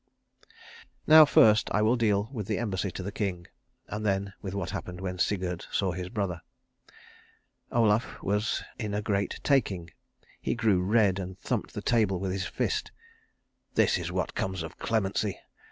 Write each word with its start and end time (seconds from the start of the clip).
Now 1.05 1.25
first 1.25 1.69
I 1.71 1.83
will 1.83 1.95
deal 1.95 2.27
with 2.33 2.47
the 2.47 2.57
embassy 2.57 2.89
to 2.89 3.03
the 3.03 3.11
king, 3.11 3.45
and 3.87 4.03
then 4.03 4.33
with 4.41 4.55
what 4.55 4.71
happened 4.71 4.99
when 4.99 5.19
Sigurd 5.19 5.67
saw 5.71 5.91
his 5.91 6.09
brother. 6.09 6.41
Olaf 7.71 8.17
was 8.23 8.63
in 8.79 8.95
a 8.95 9.03
great 9.03 9.39
taking. 9.43 9.91
He 10.41 10.55
grew 10.55 10.81
red 10.81 11.19
and 11.19 11.37
thumped 11.37 11.75
the 11.75 11.83
table 11.83 12.19
with 12.19 12.31
his 12.31 12.47
fist. 12.47 12.91
"This 13.75 13.99
is 13.99 14.11
what 14.11 14.33
comes 14.33 14.63
of 14.63 14.79
clemency. 14.79 15.37